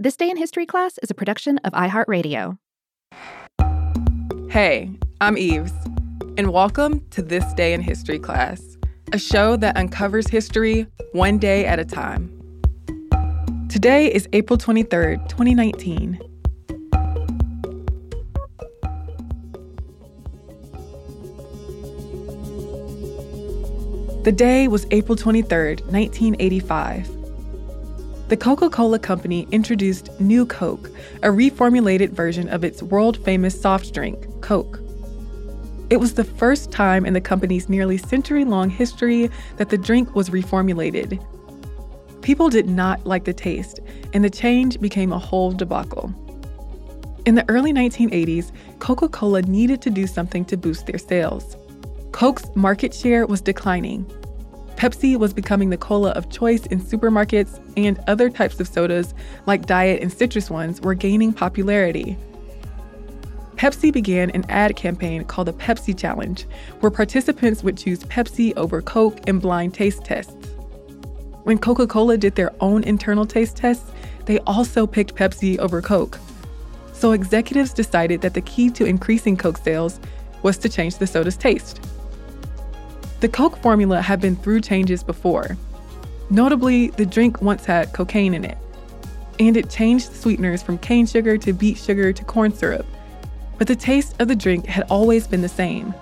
This 0.00 0.14
Day 0.14 0.30
in 0.30 0.36
History 0.36 0.64
class 0.64 0.96
is 1.02 1.10
a 1.10 1.14
production 1.14 1.58
of 1.64 1.72
iHeartRadio. 1.72 2.56
Hey, 4.48 4.92
I'm 5.20 5.36
Eves, 5.36 5.72
and 6.36 6.52
welcome 6.52 7.04
to 7.10 7.20
This 7.20 7.52
Day 7.54 7.72
in 7.72 7.80
History 7.80 8.20
class, 8.20 8.62
a 9.12 9.18
show 9.18 9.56
that 9.56 9.76
uncovers 9.76 10.28
history 10.28 10.86
one 11.14 11.38
day 11.38 11.66
at 11.66 11.80
a 11.80 11.84
time. 11.84 12.30
Today 13.68 14.06
is 14.14 14.28
April 14.32 14.56
23rd, 14.56 15.28
2019. 15.28 16.20
The 24.22 24.32
day 24.32 24.68
was 24.68 24.86
April 24.92 25.16
23rd, 25.16 25.80
1985. 25.90 27.17
The 28.28 28.36
Coca 28.36 28.68
Cola 28.68 28.98
Company 28.98 29.48
introduced 29.52 30.10
New 30.20 30.44
Coke, 30.44 30.90
a 31.22 31.28
reformulated 31.28 32.10
version 32.10 32.46
of 32.50 32.62
its 32.62 32.82
world 32.82 33.16
famous 33.24 33.58
soft 33.58 33.94
drink, 33.94 34.18
Coke. 34.42 34.80
It 35.88 35.96
was 35.96 36.12
the 36.12 36.24
first 36.24 36.70
time 36.70 37.06
in 37.06 37.14
the 37.14 37.22
company's 37.22 37.70
nearly 37.70 37.96
century 37.96 38.44
long 38.44 38.68
history 38.68 39.30
that 39.56 39.70
the 39.70 39.78
drink 39.78 40.14
was 40.14 40.28
reformulated. 40.28 41.24
People 42.20 42.50
did 42.50 42.68
not 42.68 43.06
like 43.06 43.24
the 43.24 43.32
taste, 43.32 43.80
and 44.12 44.22
the 44.22 44.28
change 44.28 44.78
became 44.78 45.10
a 45.10 45.18
whole 45.18 45.50
debacle. 45.50 46.12
In 47.24 47.34
the 47.34 47.48
early 47.48 47.72
1980s, 47.72 48.52
Coca 48.78 49.08
Cola 49.08 49.40
needed 49.40 49.80
to 49.80 49.90
do 49.90 50.06
something 50.06 50.44
to 50.44 50.56
boost 50.58 50.84
their 50.84 50.98
sales. 50.98 51.56
Coke's 52.12 52.44
market 52.54 52.92
share 52.92 53.26
was 53.26 53.40
declining, 53.40 54.04
Pepsi 54.78 55.16
was 55.16 55.34
becoming 55.34 55.70
the 55.70 55.76
cola 55.76 56.10
of 56.10 56.30
choice 56.30 56.64
in 56.66 56.80
supermarkets, 56.80 57.60
and 57.76 57.98
other 58.06 58.30
types 58.30 58.60
of 58.60 58.68
sodas, 58.68 59.12
like 59.44 59.66
diet 59.66 60.00
and 60.00 60.12
citrus 60.12 60.50
ones, 60.50 60.80
were 60.80 60.94
gaining 60.94 61.32
popularity. 61.32 62.16
Pepsi 63.56 63.92
began 63.92 64.30
an 64.30 64.46
ad 64.48 64.76
campaign 64.76 65.24
called 65.24 65.48
the 65.48 65.52
Pepsi 65.52 65.98
Challenge, 65.98 66.46
where 66.78 66.92
participants 66.92 67.64
would 67.64 67.76
choose 67.76 68.04
Pepsi 68.04 68.56
over 68.56 68.80
Coke 68.80 69.18
in 69.26 69.40
blind 69.40 69.74
taste 69.74 70.04
tests. 70.04 70.36
When 71.42 71.58
Coca 71.58 71.88
Cola 71.88 72.16
did 72.16 72.36
their 72.36 72.54
own 72.60 72.84
internal 72.84 73.26
taste 73.26 73.56
tests, 73.56 73.90
they 74.26 74.38
also 74.40 74.86
picked 74.86 75.16
Pepsi 75.16 75.58
over 75.58 75.82
Coke. 75.82 76.20
So 76.92 77.10
executives 77.10 77.72
decided 77.72 78.20
that 78.20 78.34
the 78.34 78.42
key 78.42 78.70
to 78.70 78.84
increasing 78.84 79.36
Coke 79.36 79.58
sales 79.58 79.98
was 80.44 80.56
to 80.58 80.68
change 80.68 80.98
the 80.98 81.06
soda's 81.08 81.36
taste. 81.36 81.80
The 83.20 83.28
Coke 83.28 83.56
formula 83.62 84.00
had 84.00 84.20
been 84.20 84.36
through 84.36 84.60
changes 84.60 85.02
before. 85.02 85.56
Notably, 86.30 86.88
the 86.90 87.06
drink 87.06 87.42
once 87.42 87.64
had 87.64 87.92
cocaine 87.92 88.32
in 88.32 88.44
it, 88.44 88.58
and 89.40 89.56
it 89.56 89.70
changed 89.70 90.14
sweeteners 90.14 90.62
from 90.62 90.78
cane 90.78 91.06
sugar 91.06 91.36
to 91.38 91.52
beet 91.52 91.78
sugar 91.78 92.12
to 92.12 92.24
corn 92.24 92.52
syrup. 92.52 92.86
But 93.56 93.66
the 93.66 93.74
taste 93.74 94.14
of 94.20 94.28
the 94.28 94.36
drink 94.36 94.66
had 94.66 94.84
always 94.88 95.26
been 95.26 95.42
the 95.42 95.48
same. 95.48 95.94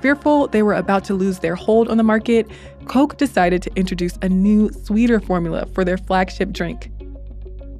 Fearful 0.00 0.48
they 0.48 0.62
were 0.62 0.74
about 0.74 1.04
to 1.06 1.14
lose 1.14 1.40
their 1.40 1.56
hold 1.56 1.88
on 1.88 1.96
the 1.96 2.02
market, 2.02 2.48
Coke 2.86 3.16
decided 3.16 3.60
to 3.62 3.74
introduce 3.76 4.16
a 4.22 4.28
new, 4.28 4.70
sweeter 4.70 5.20
formula 5.20 5.66
for 5.74 5.84
their 5.84 5.98
flagship 5.98 6.52
drink. 6.52 6.90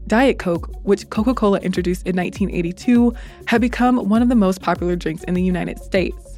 Diet 0.06 0.40
Coke, 0.40 0.68
which 0.82 1.08
Coca 1.10 1.34
Cola 1.34 1.60
introduced 1.60 2.04
in 2.06 2.16
1982, 2.16 3.14
had 3.46 3.60
become 3.60 4.08
one 4.08 4.22
of 4.22 4.28
the 4.28 4.34
most 4.34 4.60
popular 4.60 4.96
drinks 4.96 5.22
in 5.24 5.34
the 5.34 5.42
United 5.42 5.78
States. 5.78 6.29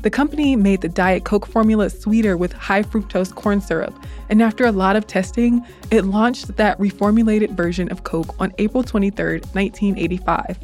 The 0.00 0.10
company 0.10 0.54
made 0.54 0.80
the 0.80 0.88
Diet 0.88 1.24
Coke 1.24 1.46
formula 1.46 1.90
sweeter 1.90 2.36
with 2.36 2.52
high 2.52 2.84
fructose 2.84 3.34
corn 3.34 3.60
syrup, 3.60 3.94
and 4.28 4.40
after 4.40 4.64
a 4.64 4.70
lot 4.70 4.94
of 4.94 5.08
testing, 5.08 5.66
it 5.90 6.04
launched 6.04 6.56
that 6.56 6.78
reformulated 6.78 7.56
version 7.56 7.90
of 7.90 8.04
Coke 8.04 8.40
on 8.40 8.52
April 8.58 8.84
23, 8.84 9.40
1985. 9.40 10.56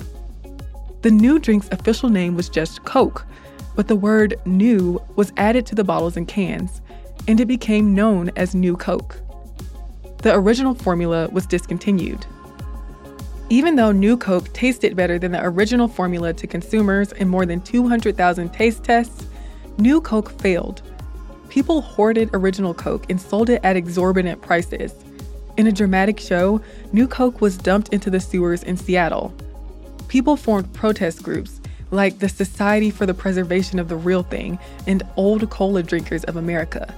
The 1.02 1.10
new 1.10 1.40
drink's 1.40 1.68
official 1.72 2.10
name 2.10 2.36
was 2.36 2.48
just 2.48 2.84
Coke, 2.84 3.26
but 3.74 3.88
the 3.88 3.96
word 3.96 4.36
new 4.46 5.02
was 5.16 5.32
added 5.36 5.66
to 5.66 5.74
the 5.74 5.84
bottles 5.84 6.16
and 6.16 6.28
cans, 6.28 6.80
and 7.26 7.40
it 7.40 7.46
became 7.46 7.92
known 7.92 8.30
as 8.36 8.54
New 8.54 8.76
Coke. 8.76 9.20
The 10.18 10.34
original 10.34 10.74
formula 10.74 11.28
was 11.32 11.44
discontinued. 11.44 12.24
Even 13.54 13.76
though 13.76 13.92
New 13.92 14.16
Coke 14.16 14.52
tasted 14.52 14.96
better 14.96 15.16
than 15.16 15.30
the 15.30 15.44
original 15.44 15.86
formula 15.86 16.32
to 16.32 16.44
consumers 16.44 17.12
in 17.12 17.28
more 17.28 17.46
than 17.46 17.60
200,000 17.60 18.52
taste 18.52 18.82
tests, 18.82 19.28
New 19.78 20.00
Coke 20.00 20.40
failed. 20.40 20.82
People 21.50 21.80
hoarded 21.80 22.30
original 22.32 22.74
Coke 22.74 23.08
and 23.08 23.20
sold 23.20 23.48
it 23.48 23.60
at 23.62 23.76
exorbitant 23.76 24.42
prices. 24.42 24.92
In 25.56 25.68
a 25.68 25.72
dramatic 25.72 26.18
show, 26.18 26.60
New 26.92 27.06
Coke 27.06 27.40
was 27.40 27.56
dumped 27.56 27.90
into 27.90 28.10
the 28.10 28.18
sewers 28.18 28.64
in 28.64 28.76
Seattle. 28.76 29.32
People 30.08 30.36
formed 30.36 30.72
protest 30.72 31.22
groups 31.22 31.60
like 31.92 32.18
the 32.18 32.28
Society 32.28 32.90
for 32.90 33.06
the 33.06 33.14
Preservation 33.14 33.78
of 33.78 33.88
the 33.88 33.94
Real 33.94 34.24
Thing 34.24 34.58
and 34.88 35.04
Old 35.14 35.48
Cola 35.48 35.84
Drinkers 35.84 36.24
of 36.24 36.34
America. 36.34 36.92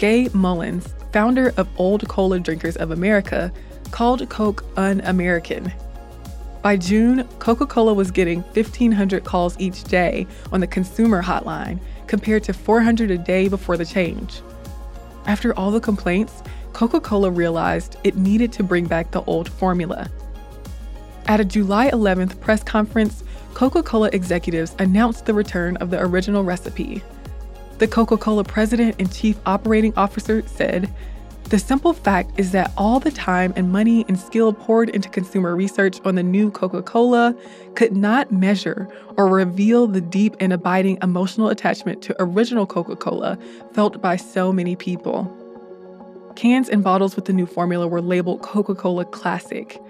Gay 0.00 0.30
Mullins, 0.32 0.94
founder 1.12 1.52
of 1.58 1.68
Old 1.78 2.08
Cola 2.08 2.40
Drinkers 2.40 2.76
of 2.76 2.90
America, 2.90 3.52
called 3.90 4.26
Coke 4.30 4.64
un 4.78 5.02
American. 5.02 5.70
By 6.62 6.78
June, 6.78 7.28
Coca 7.38 7.66
Cola 7.66 7.92
was 7.92 8.10
getting 8.10 8.40
1,500 8.54 9.24
calls 9.24 9.56
each 9.58 9.84
day 9.84 10.26
on 10.52 10.60
the 10.60 10.66
consumer 10.66 11.22
hotline, 11.22 11.80
compared 12.06 12.44
to 12.44 12.54
400 12.54 13.10
a 13.10 13.18
day 13.18 13.48
before 13.48 13.76
the 13.76 13.84
change. 13.84 14.40
After 15.26 15.52
all 15.58 15.70
the 15.70 15.80
complaints, 15.80 16.42
Coca 16.72 16.98
Cola 16.98 17.30
realized 17.30 17.98
it 18.02 18.16
needed 18.16 18.52
to 18.52 18.62
bring 18.62 18.86
back 18.86 19.10
the 19.10 19.22
old 19.24 19.50
formula. 19.50 20.08
At 21.26 21.40
a 21.40 21.44
July 21.44 21.90
11th 21.90 22.40
press 22.40 22.64
conference, 22.64 23.22
Coca 23.52 23.82
Cola 23.82 24.08
executives 24.14 24.74
announced 24.78 25.26
the 25.26 25.34
return 25.34 25.76
of 25.76 25.90
the 25.90 26.00
original 26.00 26.42
recipe. 26.42 27.02
The 27.80 27.88
Coca 27.88 28.18
Cola 28.18 28.44
president 28.44 28.96
and 28.98 29.10
chief 29.10 29.38
operating 29.46 29.94
officer 29.96 30.46
said, 30.46 30.92
the 31.44 31.58
simple 31.58 31.94
fact 31.94 32.38
is 32.38 32.52
that 32.52 32.74
all 32.76 33.00
the 33.00 33.10
time 33.10 33.54
and 33.56 33.72
money 33.72 34.04
and 34.06 34.20
skill 34.20 34.52
poured 34.52 34.90
into 34.90 35.08
consumer 35.08 35.56
research 35.56 35.98
on 36.04 36.14
the 36.14 36.22
new 36.22 36.50
Coca 36.50 36.82
Cola 36.82 37.34
could 37.76 37.96
not 37.96 38.30
measure 38.30 38.86
or 39.16 39.28
reveal 39.28 39.86
the 39.86 40.02
deep 40.02 40.36
and 40.40 40.52
abiding 40.52 40.98
emotional 41.02 41.48
attachment 41.48 42.02
to 42.02 42.14
original 42.18 42.66
Coca 42.66 42.96
Cola 42.96 43.38
felt 43.72 44.02
by 44.02 44.14
so 44.14 44.52
many 44.52 44.76
people. 44.76 45.24
Cans 46.36 46.68
and 46.68 46.84
bottles 46.84 47.16
with 47.16 47.24
the 47.24 47.32
new 47.32 47.46
formula 47.46 47.88
were 47.88 48.02
labeled 48.02 48.42
Coca 48.42 48.74
Cola 48.74 49.06
Classic. 49.06 49.80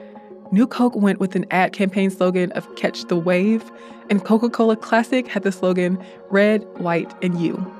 New 0.52 0.68
Coke 0.68 0.94
went 0.94 1.18
with 1.18 1.34
an 1.34 1.44
ad 1.50 1.72
campaign 1.72 2.08
slogan 2.08 2.52
of 2.52 2.72
Catch 2.76 3.06
the 3.06 3.16
Wave, 3.16 3.68
and 4.08 4.24
Coca 4.24 4.48
Cola 4.48 4.76
Classic 4.76 5.26
had 5.26 5.42
the 5.42 5.50
slogan 5.50 5.98
Red, 6.30 6.62
White, 6.78 7.12
and 7.20 7.40
You. 7.40 7.79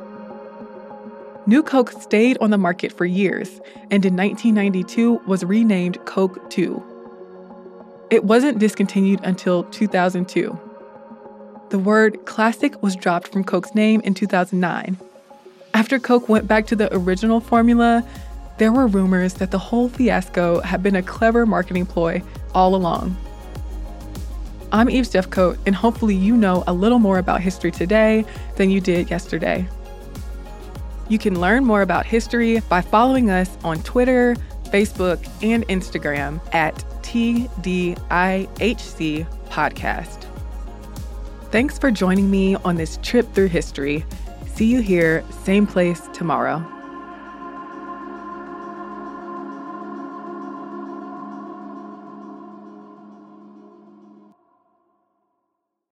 New 1.46 1.62
Coke 1.62 1.90
stayed 1.90 2.36
on 2.38 2.50
the 2.50 2.58
market 2.58 2.92
for 2.92 3.06
years 3.06 3.48
and 3.90 4.04
in 4.04 4.14
1992 4.14 5.22
was 5.26 5.42
renamed 5.42 6.04
Coke 6.04 6.50
2. 6.50 6.82
It 8.10 8.24
wasn't 8.24 8.58
discontinued 8.58 9.20
until 9.22 9.64
2002. 9.64 10.58
The 11.70 11.78
word 11.78 12.26
classic 12.26 12.82
was 12.82 12.94
dropped 12.94 13.28
from 13.28 13.44
Coke's 13.44 13.74
name 13.74 14.02
in 14.02 14.12
2009. 14.12 14.98
After 15.72 15.98
Coke 15.98 16.28
went 16.28 16.46
back 16.46 16.66
to 16.66 16.76
the 16.76 16.94
original 16.94 17.40
formula, 17.40 18.04
there 18.58 18.72
were 18.72 18.86
rumors 18.86 19.34
that 19.34 19.50
the 19.50 19.58
whole 19.58 19.88
fiasco 19.88 20.60
had 20.60 20.82
been 20.82 20.96
a 20.96 21.02
clever 21.02 21.46
marketing 21.46 21.86
ploy 21.86 22.22
all 22.54 22.74
along. 22.74 23.16
I'm 24.72 24.90
Eves 24.90 25.10
Jeffcoat, 25.10 25.58
and 25.66 25.74
hopefully, 25.74 26.14
you 26.14 26.36
know 26.36 26.62
a 26.66 26.72
little 26.72 26.98
more 26.98 27.18
about 27.18 27.40
history 27.40 27.72
today 27.72 28.24
than 28.56 28.70
you 28.70 28.80
did 28.80 29.10
yesterday. 29.10 29.66
You 31.10 31.18
can 31.18 31.40
learn 31.40 31.64
more 31.64 31.82
about 31.82 32.06
history 32.06 32.60
by 32.60 32.80
following 32.80 33.30
us 33.30 33.50
on 33.64 33.82
Twitter, 33.82 34.36
Facebook, 34.66 35.18
and 35.42 35.66
Instagram 35.66 36.40
at 36.54 36.76
TDIHC 37.02 37.96
Podcast. 39.48 40.26
Thanks 41.50 41.80
for 41.80 41.90
joining 41.90 42.30
me 42.30 42.54
on 42.54 42.76
this 42.76 42.96
trip 43.02 43.34
through 43.34 43.48
history. 43.48 44.06
See 44.54 44.66
you 44.66 44.80
here, 44.82 45.24
same 45.42 45.66
place 45.66 46.00
tomorrow. 46.12 46.64